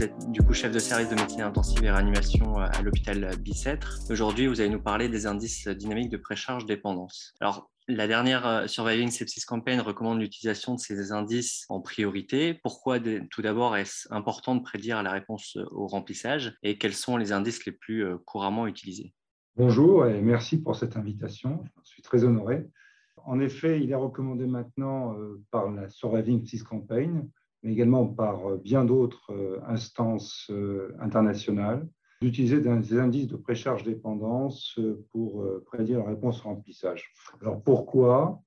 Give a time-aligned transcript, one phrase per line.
[0.00, 3.98] vous êtes du coup chef de service de médecine intensive et réanimation à l'hôpital Bicêtre.
[4.08, 7.34] Aujourd'hui, vous allez nous parler des indices dynamiques de précharge dépendance.
[7.38, 12.54] Alors, la dernière euh, Surviving Sepsis Campaign recommande l'utilisation de ces indices en priorité.
[12.62, 17.32] Pourquoi tout d'abord est-ce important de prédire la réponse au remplissage et quels sont les
[17.32, 19.12] indices les plus euh, couramment utilisés?
[19.56, 21.62] Bonjour et merci pour cette invitation.
[21.84, 22.66] Je suis très honoré.
[23.18, 27.28] En effet, il est recommandé maintenant euh, par la Surviving Sepsis Campaign,
[27.62, 30.50] mais également par bien d'autres instances
[31.00, 31.86] internationales,
[32.20, 37.12] d'utiliser des indices de précharge dépendance euh, pour euh, prédire la réponse au remplissage.
[37.40, 38.42] Alors pourquoi?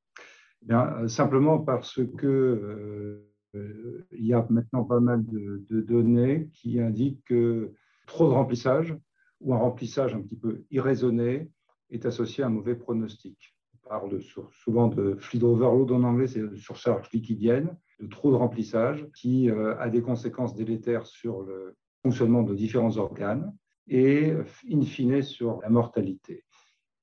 [0.70, 7.23] Eh euh, Simplement parce que il y a maintenant pas mal de, données qui indiquent
[7.25, 7.72] que
[8.08, 8.98] trop de remplissage
[9.41, 11.52] ou un remplissage un petit peu irraisonné
[11.91, 13.52] est associé à un mauvais pronostic.
[13.87, 19.49] Parle souvent de fluid overload en anglais, c'est surcharge liquidienne, de trop de remplissage qui
[19.49, 23.53] a des conséquences délétères sur le fonctionnement de différents organes
[23.88, 24.33] et,
[24.71, 26.43] in fine, sur la mortalité.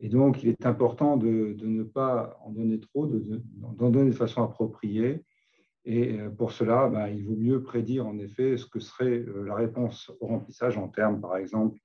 [0.01, 4.43] Et donc, il est important de, ne pas en donner trop, d'en donner de façon
[4.43, 5.23] appropriée.
[5.85, 9.45] Et euh, pour cela, ben, il vaut mieux prédire en effet ce que serait euh,
[9.47, 11.79] la réponse au remplissage en termes, par exemple,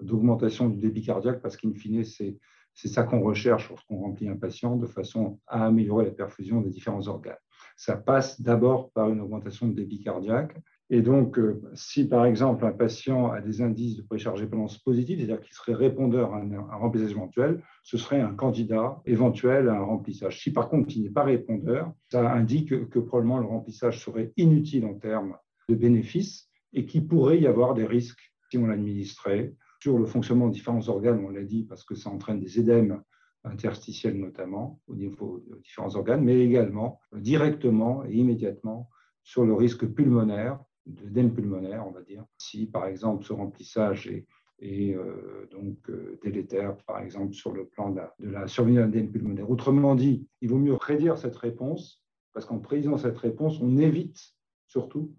[0.00, 2.38] d'augmentation du débit cardiaque, parce qu'in fine, c'est
[2.74, 7.06] ça qu'on recherche lorsqu'on remplit un patient, de façon à améliorer la perfusion des différents
[7.08, 7.36] organes.
[7.76, 10.54] Ça passe d'abord par une augmentation de débit cardiaque,
[10.94, 15.18] et donc, euh, si par exemple un patient a des indices de précharge dépendance positifs,
[15.18, 19.84] c'est-à-dire qu'il serait répondeur à un, remplissage éventuel, ce serait un candidat éventuel à un
[19.84, 20.42] remplissage.
[20.42, 24.84] Si par contre il n'est pas répondeur, ça indique que probablement le remplissage serait inutile
[24.84, 25.38] en termes
[25.70, 30.46] de bénéfices et qu'il pourrait y avoir des risques si on l'administrait sur le fonctionnement
[30.46, 33.02] de différents organes, on l'a dit, parce que ça entraîne des édèmes
[33.42, 38.88] interstitiels notamment au niveau de différents organes, mais également directement et immédiatement
[39.24, 42.24] sur le risque pulmonaire d'œdème pulmonaire, on va dire.
[42.38, 45.48] Si, par exemple, ce remplissage est, euh,
[45.88, 48.46] euh, délétère, par exemple, sur le plan de la, de la
[48.86, 49.50] d'un pulmonaire.
[49.50, 52.00] Autrement dit, il vaut mieux prédire cette réponse,
[52.32, 54.20] parce qu'en prédisant cette réponse, on évite
[54.68, 55.12] surtout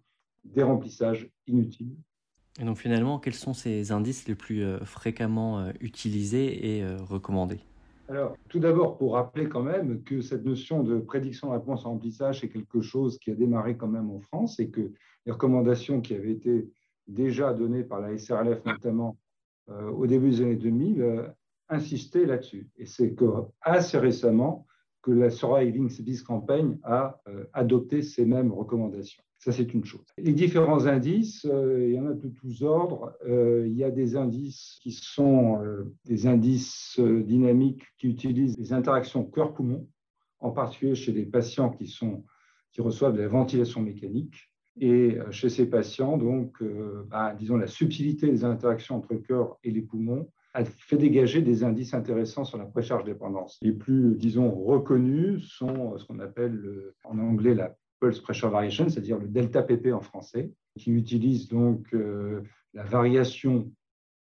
[0.46, 1.98] des remplissages inutiles.
[2.60, 7.60] Et donc finalement, quels sont ces indices les plus euh, fréquemment utilisés et recommandés?
[8.10, 11.92] Alors, tout d'abord, pour rappeler quand même que cette notion de prédiction de réponse en
[11.92, 14.92] remplissage est quelque chose qui a démarré quand même en France et que
[15.26, 16.70] les recommandations qui avaient été
[17.08, 19.18] déjà données par la SRLF, notamment
[19.70, 21.28] euh, au début des années 2000, euh,
[21.70, 22.70] insistaient là-dessus.
[22.78, 23.26] Et c'est que
[23.62, 24.68] assez récemment
[25.04, 29.24] que la Surviving Sepsis Campaign a euh, adopté ces mêmes recommandations.
[29.38, 30.06] Ça, c'est une chose.
[30.18, 33.14] Les différents indices, il y en a de tous ordres.
[33.28, 35.60] il y a des indices qui sont
[36.06, 39.86] des indices dynamiques qui utilisent les interactions cœur-poumon,
[40.40, 42.24] en particulier chez les patients qui, sont,
[42.72, 44.50] qui reçoivent de la ventilation mécanique.
[44.80, 49.58] Et euh, chez ces patients, donc, euh, bah, disons, la subtilité des interactions entre cœur
[49.64, 53.58] et les poumons a fait dégager des indices intéressants sur la précharge dépendance.
[53.62, 59.18] Les plus, disons, reconnus sont ce qu'on appelle en anglais la pulse pressure variation, c'est-à-dire
[59.18, 62.42] le delta PP en français, qui utilise donc euh,
[62.74, 63.72] la variation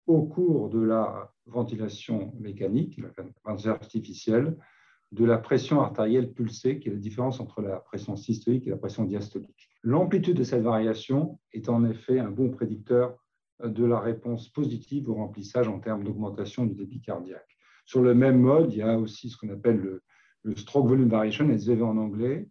[0.06, 3.08] au cours de la ventilation mécanique, la
[3.44, 4.56] ventilation artificielle,
[5.12, 8.76] de la pression artérielle pulsée, qui est la différence entre la pression systolique et la
[8.76, 9.68] pression diastolique.
[9.82, 13.16] L'amplitude de cette variation est en effet un bon prédicteur
[13.62, 17.56] de la réponse positive au remplissage en termes d'augmentation du débit cardiaque.
[17.84, 20.00] Sur le même mode, il y a aussi ce qu'on appelle
[20.44, 22.48] le, stroke volume variation, SVV en anglais,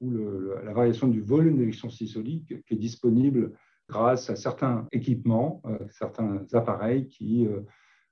[0.00, 3.52] ou la variation du volume d'éjection systolique qui est disponible
[3.88, 7.60] grâce à certains équipements, euh, certains appareils qui euh,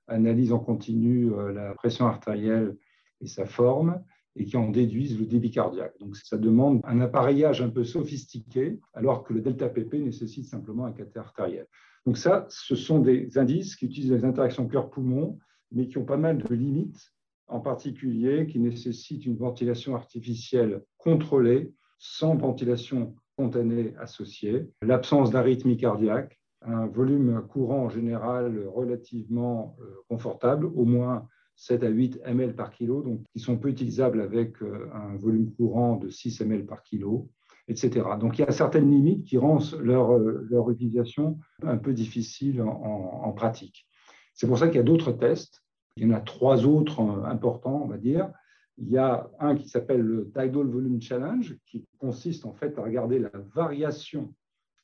[0.07, 2.75] analysent en continu euh, la pression artérielle
[3.21, 4.01] et sa forme
[4.35, 5.97] et qui en déduisent le débit cardiaque.
[5.99, 10.85] Donc ça demande un appareillage un peu sophistiqué, alors que le delta PP nécessite simplement
[10.85, 11.67] un cathéter artériel.
[12.07, 15.37] Donc ça, ce sont des indices qui utilisent les interactions cœur-poumon,
[15.73, 17.11] mais qui ont pas mal de limites,
[17.47, 26.39] en particulier qui nécessitent une ventilation artificielle contrôlée, sans ventilation spontanée associée, l'absence d'arythmie cardiaque,
[26.61, 31.27] un volume courant en général relativement euh, confortable, au moins
[31.57, 35.51] 7 à 8 ml par kilo, donc qui sont peu utilisables avec euh, un volume
[35.51, 37.29] courant de 6 ml par kilo,
[37.67, 38.05] etc.
[38.19, 42.61] Donc il y a certaines limites qui rendent leur, euh, leur utilisation un peu difficile
[42.61, 43.85] en, pratique.
[44.33, 45.63] C'est pour ça qu'il y a d'autres tests.
[45.95, 48.31] Il y en a trois autres euh, importants, on va dire.
[48.77, 52.83] Il y a un qui s'appelle le Tidal Volume Challenge, qui consiste en fait à
[52.83, 54.33] regarder la variation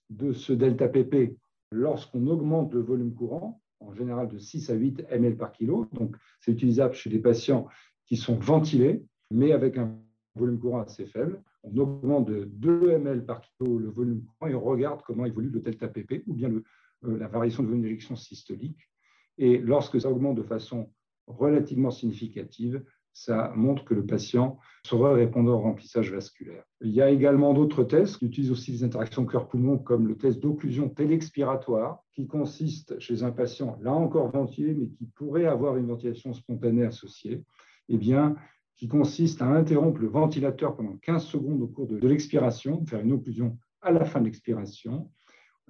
[0.09, 1.37] de ce delta PP
[1.71, 5.87] lorsqu'on augmente le volume courant en général de 6 à 8 ml par kilo.
[5.93, 7.67] Donc, c'est utilisable chez des patients
[8.05, 9.95] qui sont ventilés, mais avec un
[10.35, 14.61] volume courant assez faible, on augmente de 2 ml par kilo le volume et on
[14.61, 18.89] regarde comment évolue le delta PP ou bien euh, la variation de volume d'éjection systolique.
[19.37, 20.91] Et lorsque ça augmente de façon
[21.27, 22.83] relativement significative,
[23.13, 26.63] ça montre que le patient sera répondant au remplissage vasculaire.
[26.81, 30.39] Il y a également d'autres tests qui utilisent aussi les interactions cœur-poumon, comme le test
[30.39, 35.87] d'occlusion télexpiratoire, qui consiste chez un patient, là encore ventilé, mais qui pourrait avoir une
[35.87, 37.43] ventilation spontanée associée,
[37.89, 38.35] eh bien,
[38.75, 43.13] qui consiste à interrompre le ventilateur pendant 15 secondes au cours de, l'expiration, faire une
[43.13, 45.11] occlusion à la fin de l'expiration,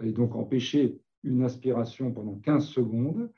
[0.02, 3.32] et donc empêcher une aspiration pendant 15 secondes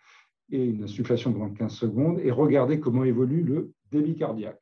[0.51, 4.61] et une insufflation pendant 15 secondes, et regarder comment évolue le débit cardiaque.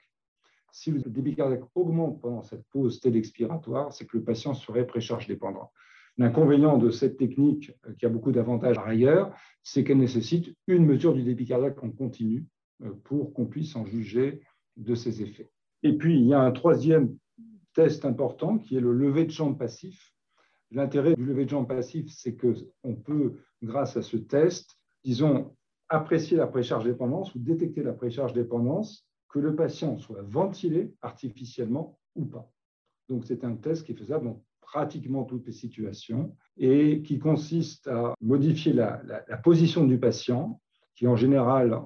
[0.72, 5.28] Si le débit cardiaque augmente pendant cette pause télexpiratoire, c'est que le patient serait précharge
[5.28, 5.72] dépendant.
[6.18, 10.86] L'inconvénient de cette technique, euh, qui a beaucoup d'avantages par ailleurs, c'est qu'elle nécessite une
[10.86, 12.46] mesure du débit cardiaque en continu
[12.84, 14.42] euh, pour qu'on puisse en juger
[14.78, 15.52] de ses effets.
[15.84, 17.18] Et puis, il y a un troisième
[17.74, 20.14] test important qui est le lever de jambe passif.
[20.72, 25.56] L'intérêt du lever de jambe passif, c'est qu'on peut, grâce à ce test, disons,
[25.90, 32.00] apprécier la précharge dépendance ou détecter la précharge dépendance que le patient soit ventilé artificiellement
[32.16, 32.50] ou pas.
[33.10, 37.88] Donc, c'est un test qui est faisable dans pratiquement toutes les situations et qui consiste
[37.88, 39.04] à modifier la,
[39.44, 40.60] position du patient,
[40.96, 41.80] qui en général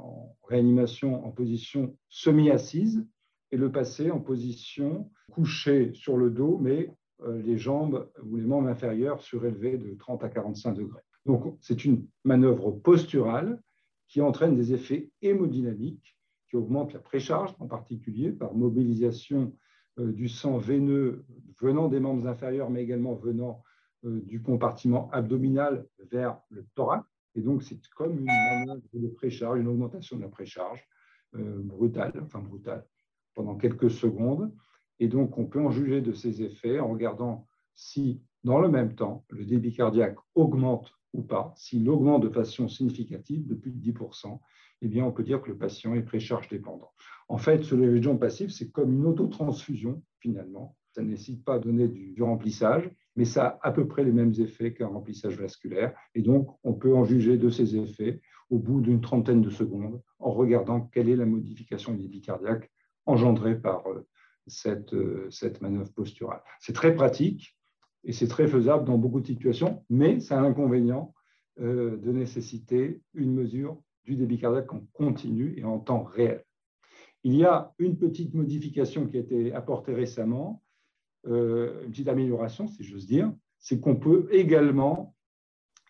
[0.48, 3.06] réanimation en position semi-assise,
[3.52, 8.46] et le passer en position couchée sur le dos, mais euh, les jambes ou les
[8.46, 11.02] membres inférieurs surélevés de 30 à 45 degrés.
[11.26, 13.62] Donc, c'est une manœuvre posturale
[14.08, 16.18] qui entraîne des effets hémodynamiques
[16.50, 19.54] qui augmente la précharge, en particulier par mobilisation
[20.00, 21.26] euh, du sang veineux
[21.60, 23.64] venant des membres inférieurs, mais également venant
[24.06, 27.06] euh, du compartiment abdominal vers le thorax.
[27.38, 30.84] Et donc, c'est comme une de précharge, une augmentation de la précharge
[31.36, 32.84] euh, brutale, enfin brutale,
[33.36, 34.52] pendant quelques secondes.
[35.00, 38.96] Et donc, on peut en juger de ces effets en regardant si, dans le même
[38.96, 41.54] temps, le débit cardiaque augmente ou pas.
[41.56, 44.40] S'il augmente de façon significative, de plus de 10%,
[44.82, 46.92] eh bien, on peut dire que le patient est précharge dépendant.
[47.30, 50.76] En fait, ce jambe passif, c'est comme une autotransfusion, finalement.
[50.98, 54.12] Ça nécessite pas de donner du, du, remplissage, mais ça a à peu près les
[54.12, 55.94] mêmes effets qu'un remplissage vasculaire.
[56.16, 60.02] Et donc, on peut en juger de ces effets au bout d'une trentaine de secondes
[60.18, 62.72] en regardant quelle est la modification du débit cardiaque
[63.06, 64.08] engendrée par euh,
[64.48, 66.42] cette, euh, cette manœuvre posturale.
[66.60, 67.56] C'est très pratique
[68.04, 71.14] et c'est très faisable dans beaucoup de situations, mais ça a l'inconvénient
[71.60, 76.44] euh, de nécessiter une mesure du débit cardiaque en continu et en temps réel.
[77.24, 80.64] Il y a une petite modification qui a été apportée récemment,
[81.28, 85.16] euh, une petite amélioration, si j'ose dire, c'est qu'on peut également,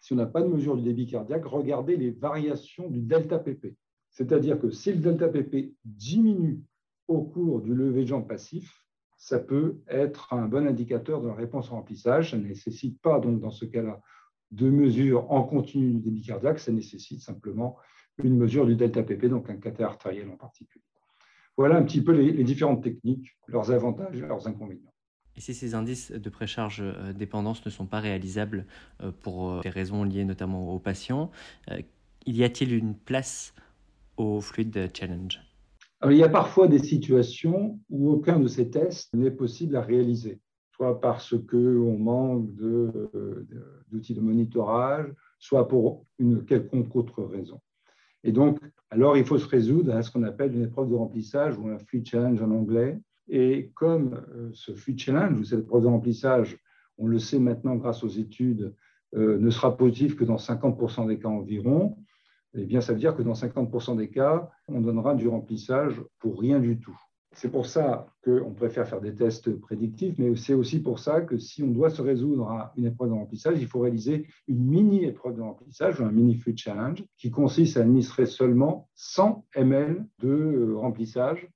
[0.02, 3.76] si on n'a pas de mesure du débit cardiaque, regarder les variations du delta PP.
[4.12, 6.62] C'est-à-dire que si le delta PP diminue
[7.08, 8.84] au cours du lever de jambe passif,
[9.18, 12.32] ça peut être un bon indicateur de la réponse au remplissage.
[12.32, 14.02] Ça ne nécessite pas, donc, dans ce cas-là,
[14.52, 17.78] de mesure en continu du débit cardiaque, ça nécessite simplement
[18.24, 20.84] une mesure du delta PP, donc un cathé artériel en particulier.
[21.58, 24.94] Voilà un petit peu les, différentes techniques, leurs avantages et leurs inconvénients.
[25.38, 28.66] Et si ces indices de précharge euh, dépendance ne sont pas réalisables
[29.02, 31.32] euh, pour euh, des raisons liées notamment aux patients,
[32.26, 33.54] y a-t-il une place
[34.18, 35.40] au fluid challenge?
[36.06, 40.40] Il y a parfois des situations où aucun de ces tests n'est possible à réaliser,
[40.76, 45.08] soit parce qu'on manque d'outils de, de monitorage,
[45.40, 47.62] soit pour une quelconque autre raison.
[48.24, 48.60] Et donc,
[48.90, 51.78] alors, il faut se résoudre à ce qu'on appelle une épreuve de remplissage ou un
[51.80, 53.00] free challenge en anglais.
[53.30, 56.58] Et comme euh, ce free challenge ou cette épreuve de remplissage,
[56.98, 58.74] on le sait maintenant grâce aux études,
[59.16, 61.98] euh, ne sera positif que dans 50% des cas environ,
[62.54, 66.40] eh bien, ça veut dire que dans 50% des cas, on donnera du remplissage pour
[66.40, 66.98] rien du tout.
[67.34, 71.38] C'est pour ça qu'on préfère faire des tests prédictifs, mais c'est aussi pour ça que
[71.38, 75.36] si on doit se résoudre à une épreuve de remplissage, il faut réaliser une mini-épreuve
[75.36, 81.48] de remplissage, ou un mini-food challenge, qui consiste à administrer seulement 100 ml de remplissage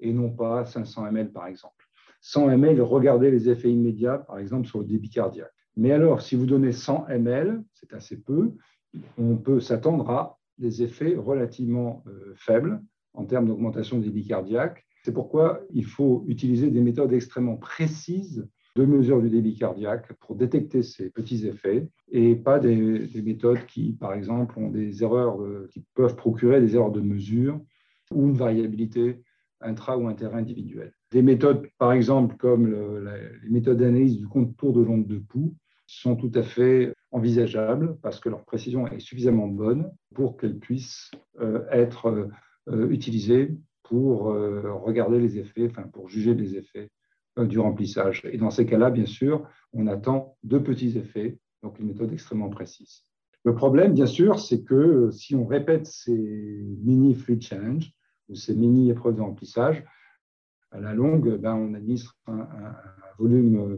[0.00, 1.86] et non pas 500 ml par exemple.
[2.22, 5.52] 100 ml, regardez les effets immédiats, par exemple sur le débit cardiaque.
[5.76, 8.52] Mais alors, si vous donnez 100 ml, c'est assez peu,
[9.16, 12.82] on peut s'attendre à des effets relativement euh, faibles
[13.14, 18.46] en termes d'augmentation du débit cardiaque c'est pourquoi il faut utiliser des méthodes extrêmement précises
[18.76, 23.92] de mesure du débit cardiaque pour détecter ces petits effets et pas des, méthodes qui,
[23.92, 25.38] par exemple, ont des erreurs,
[25.70, 27.60] qui peuvent procurer des erreurs de mesure
[28.12, 29.22] ou une variabilité
[29.60, 30.92] intra ou inter-individuelle.
[31.12, 32.70] Des méthodes, par exemple, comme
[33.42, 35.54] les méthodes d'analyse du contour de l'onde de pouls,
[35.90, 41.10] sont tout à fait envisageables parce que leur précision est suffisamment bonne pour qu'elles puissent
[41.40, 42.30] euh, être
[42.68, 46.90] euh, utilisées pour euh, regarder les effets, enfin pour juger les effets
[47.38, 48.22] du remplissage.
[48.30, 52.50] Et dans ces cas-là, bien sûr, on attend deux petits effets, donc une méthode extrêmement
[52.50, 53.04] précise.
[53.44, 57.92] Le problème, bien sûr, c'est que si on répète ces mini fluid challenge
[58.34, 59.84] ces mini épreuves de remplissage,
[60.70, 62.74] à la longue, ben, on administre un,
[63.18, 63.76] volume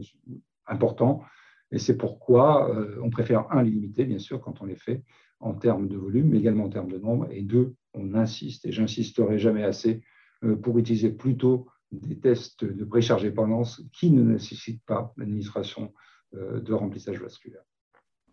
[0.67, 1.23] important.
[1.71, 5.03] Et c'est pourquoi euh, on préfère, un, les limiter, bien sûr, quand on les fait
[5.39, 7.27] en termes de volume, mais également en termes de nombre.
[7.31, 10.01] Et deux, on insiste, et j'insisterai jamais assez,
[10.43, 15.93] euh, pour utiliser plutôt des tests de précharge dépendance qui ne nécessitent pas l'administration
[16.35, 17.63] euh, de remplissage vasculaire.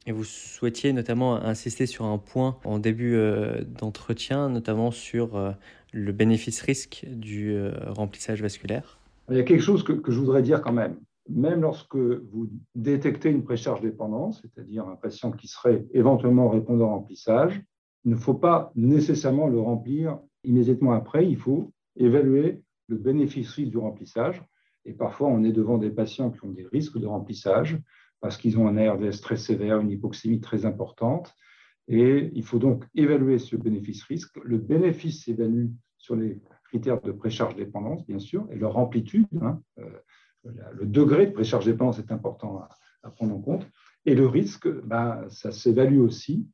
[0.06, 5.52] Et vous souhaitiez notamment insister sur un point en début euh, d'entretien, notamment sur euh,
[5.92, 7.54] le bénéfice-risque du
[7.86, 8.98] remplissage vasculaire.
[9.30, 10.96] Il y a quelque chose que, que, je voudrais dire quand même.
[11.28, 16.94] Même lorsque vous détectez une précharge dépendance, c'est-à-dire un patient qui serait éventuellement répondant au
[16.94, 17.62] remplissage,
[18.04, 21.26] il ne faut pas nécessairement le remplir immédiatement après.
[21.28, 24.42] Il faut évaluer le bénéfice du remplissage.
[24.84, 27.78] Et parfois, on est devant des patients qui ont des risques de remplissage
[28.20, 31.34] parce qu'ils ont un ARDS très sévère, une hypoxémie très importante.
[31.88, 34.36] Et il faut donc évaluer ce bénéfice-risque.
[34.44, 39.26] Le bénéfice s'évalue sur les critères de précharge dépendance, bien sûr, et leur amplitude.
[39.42, 39.60] Hein.
[39.78, 39.84] Euh,
[40.72, 42.66] le degré de précharge dépendance est important
[43.02, 43.66] à, prendre en compte.
[44.04, 46.46] Et le risque, ben, ça s'évalue aussi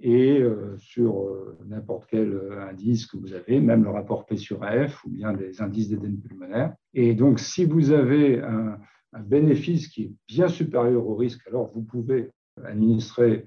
[0.00, 4.60] et euh, sur euh, n'importe quel indice que vous avez, même le rapport P sur
[4.60, 6.74] F ou bien des indices d'édème pulmonaire.
[6.92, 8.78] Et donc, si vous avez un,
[9.20, 12.30] bénéfice qui est bien supérieur au risque, alors vous pouvez
[12.64, 13.44] administrer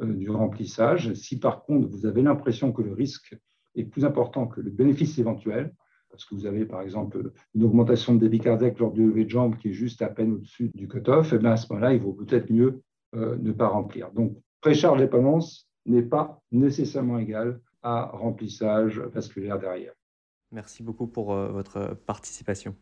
[0.00, 1.14] du remplissage.
[1.14, 3.36] Si par contre, vous avez l'impression que le risque
[3.76, 5.72] est plus important que le bénéfice éventuel,
[6.10, 9.30] parce que vous avez par exemple une augmentation de débit cardiaque lors du lever de
[9.30, 11.94] jambe qui est juste à peine au-dessus du cutoff, et eh bien à ce moment-là,
[11.94, 12.82] il vaut peut-être mieux
[13.14, 14.10] ne pas remplir.
[14.12, 19.92] Donc, précharge dépendance, n'est pas nécessairement égal à remplissage vasculaire derrière.
[20.52, 22.74] Merci beaucoup pour euh, votre participation.